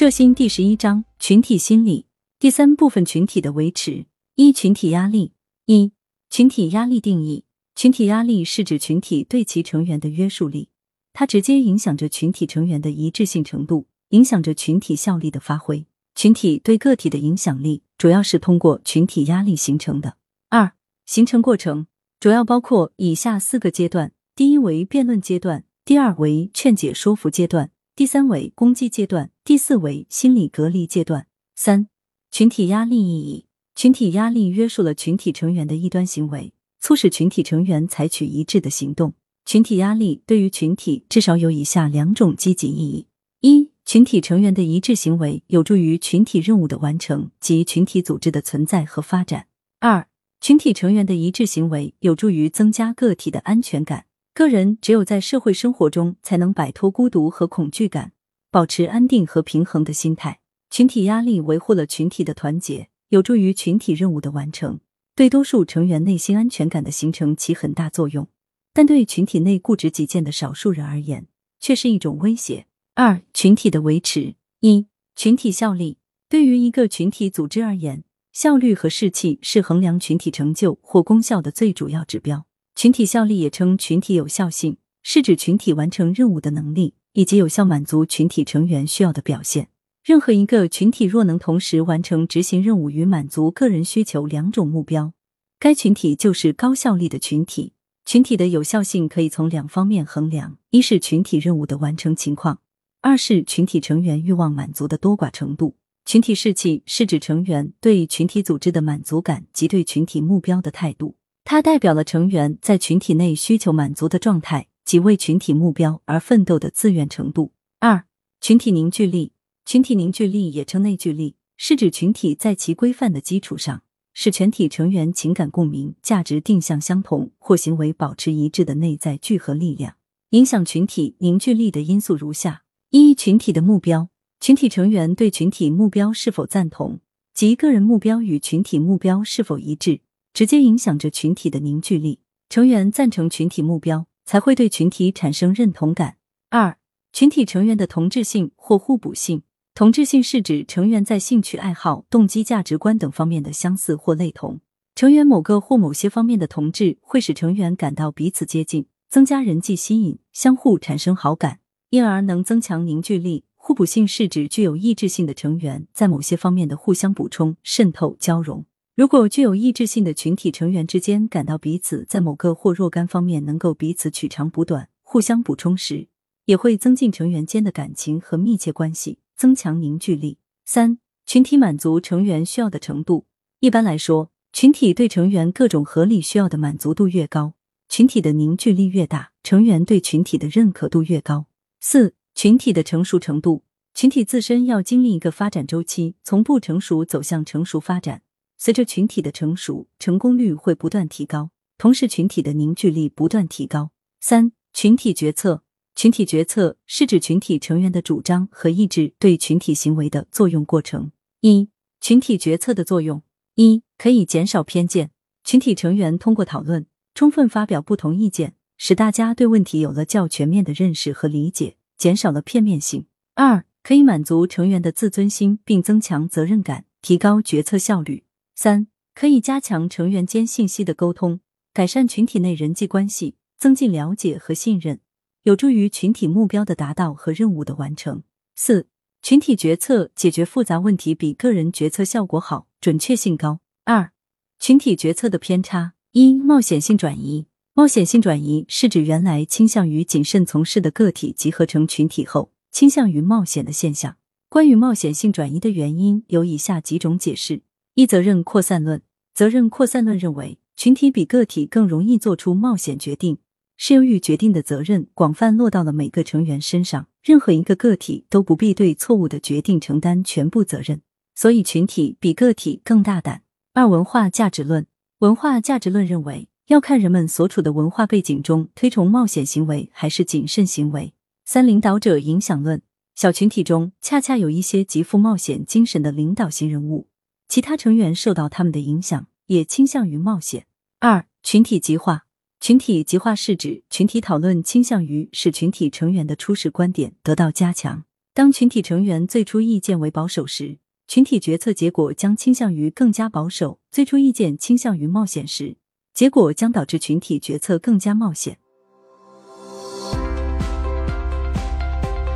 [0.00, 2.06] 摄心第十一章群体心理
[2.38, 5.32] 第三部分群体的维持一群体压力
[5.66, 5.92] 一
[6.30, 10.70] 群体压力定义群体压力是指群体对其成员的约束力，
[11.12, 15.84] 它直接影响着群体成员的一致性程度，影响着群体效力的发挥。
[16.14, 20.16] 群体对个体的影响力主要是通过群体压力形成的。
[20.48, 20.72] 二
[21.04, 21.86] 形成过程
[22.18, 27.70] 主要包括以下四个阶段：第一为辩论阶段，第二为劝解说服阶段。
[28.00, 31.26] 第三为攻击阶段，第四为心理隔离阶段。
[31.54, 31.86] 三、
[32.30, 39.12] 群体压力意义：群体压力约束了群体成员的异端行为，促使群体成员采取一致的行动。
[39.44, 43.06] 群体压力对于群体至少有以下两种积极意义：
[43.42, 49.42] 一、群体成员的一致行为有助于群体任务的完成及群体组织的存在和发展；
[49.80, 50.08] 二、
[50.40, 54.06] 群体成员的一致行为有助于增加个体的安全感。
[54.40, 58.12] 个人只有在社会生活中，才能摆脱孤独和恐惧感，
[58.50, 60.40] 保持安定和平衡的心态。
[60.70, 64.80] 群体压力维护了群体的团结，有助于群体任务的完成，
[65.14, 68.28] 对多数成员内心安全感的形成起很大作用。
[68.72, 71.26] 但对群体内固执己见的少数人而言，
[71.58, 72.64] 却是一种威胁。
[72.94, 74.36] 二、群体的维持。
[74.60, 75.98] 一、群体效力。
[76.30, 82.46] 对于一个群体组织而言，效率和士气是衡量群体成就或功效的最主要指标。
[82.74, 89.68] 群体效力也称群体有效性，是指群体完成任务的能力以及有效满足群体成员需要的表现。
[90.02, 95.12] 任何一个群体若能同时完成执行任务与满足个人需求两种目标，
[95.58, 97.74] 该群体就是高效力的群体。
[98.06, 102.60] 群体的有效性可以从两方面衡量：一是群体任务的完成情况，
[103.02, 105.76] 二是群体成员欲望满足的多寡程度。
[106.06, 111.16] 群体士气是指成员对群体组织的满足感及对群体目标的态度。
[111.44, 117.52] 它代表了成员在群体内需求满足的状态及为群体目标而奋斗的自愿程度。
[117.80, 118.04] 二、
[118.40, 119.32] 群体凝聚力，
[119.64, 123.82] 群体凝聚力也称内聚力，是指群体在其规范的基础上，
[124.12, 129.94] 使全体成员情感共鸣、价值定向相同或行为保持一致的内在聚合力量。
[130.30, 134.08] 影响群体凝聚力的因素如下：一、群体的目标，
[134.40, 137.00] 群体成员对群体目标是否赞同，
[137.34, 140.00] 即个人目标与群体目标是否一致。
[140.32, 142.20] 直接影响着群体的凝聚力。
[142.48, 146.16] 成员赞成群体目标，才会对群体产生认同感。
[146.48, 146.76] 二、
[147.12, 149.42] 群体成员的同质性或互补性。
[149.72, 154.60] 同质性是指成员在兴趣爱好、动机、价值观等方面的相似或类同。
[154.96, 161.60] 成员某个或某些方面的同质，会使成员感到彼此接近，增加人际吸引，相互产生好感，
[161.90, 163.44] 因而能增强凝聚力。
[163.56, 168.64] 互补性是指具有意志性的成员在某些方面的互相补充、渗透、交融。
[168.96, 176.08] 如果具有意志性的群体成员之间感到彼此在某个或若干方面能够彼此取长补短、互相补充时，
[176.44, 180.38] 也会增进成员间的感情和密切关系，增强凝聚力。
[180.64, 183.26] 三、群体满足成员需要的程度。
[183.60, 187.54] 一般来说，群体对成员各种合理需要的满足度越高，
[187.88, 191.46] 群体的凝聚力越大，成员对群体的认可度越高。
[191.80, 193.62] 四、群体的成熟程度。
[193.92, 198.22] 群体自身要经历一个发展周期，从不成熟走向成熟发展。
[198.62, 203.90] 随着群体的成熟，成功率会不断提高，同时群体的凝聚力不断提高。
[204.20, 205.62] 三、群体决策，
[205.94, 211.10] 群体决策是指群体成员的主张和意志对群体行为的作用过程。
[211.40, 211.70] 一、
[212.02, 213.22] 群体决策的作用：
[213.54, 215.10] 一、可以减少偏见，
[215.42, 216.84] 群体成员通过讨论，
[217.14, 223.06] 充分发表不同意见，使大家对问题有了较全面的认识和理解，减少了片面性。
[223.36, 228.24] 二、可以满足成员的自尊心，并增强责任感，提高决策效率。
[228.62, 231.40] 三、可以加强成员间信息的沟通，
[231.72, 235.00] 改善群体内人际关系，增进了解和信任，
[235.44, 238.22] 有助于群体目标的达到和任务的完成。
[238.54, 238.86] 四、
[239.22, 243.60] 群体决策解决复杂问题比个人决策效果好，准确性高。
[243.86, 244.12] 二、
[244.58, 247.46] 群体决策的偏差：一、冒险性转移。
[247.72, 254.18] 冒险性转移是指原来倾向于谨慎从事的个体集合成群体后，倾向于冒险的现象。
[254.50, 257.62] 关于冒险性转移的原因，有以下几种解释。
[257.94, 259.02] 一、责任扩散论。
[259.32, 263.38] 责任扩散论认为，群体比个体更容易做出冒险决定，
[263.76, 271.00] 是由于决定的责任广泛落到了每个成员身上，任何一个个体都不必对错误的决定承担全部责任，
[271.34, 273.42] 所以群体比个体更大胆。
[273.72, 274.86] 二、文化价值论。
[275.20, 281.12] 文化价值论认为，要看人们所处的文化背景中推崇冒险行为还是谨慎行为。
[281.44, 282.82] 三、领导者影响论。
[283.14, 287.08] 小群体中恰恰有一些极富冒险精神的领导型人物。
[287.50, 290.66] 其他成员受到他们的影响，也倾向于冒险。
[291.00, 292.26] 二、群体极化。
[292.60, 305.76] 群体极化是指群体讨论倾向于使群体成员的初始观点得到加强，当群体成员最初意见为保守时，群体决策结果将倾向于更加保守；最初意见倾向于冒险时，
[306.14, 308.58] 结果将导致群体决策更加冒险。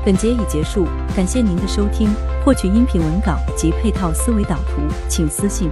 [0.05, 2.09] 本节已结束，感谢您的收听。
[2.45, 5.71] 获取音频文稿及配套思维导图，请私信。